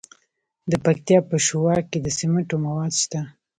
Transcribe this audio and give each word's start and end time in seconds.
د 0.71 0.73
پکتیا 0.85 1.19
په 1.29 1.35
شواک 1.45 1.83
کې 1.91 1.99
د 2.01 2.07
سمنټو 2.17 2.55
مواد 2.65 2.91
شته. 3.01 3.21